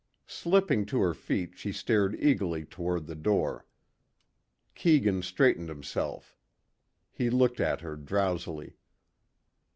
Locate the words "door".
3.13-3.67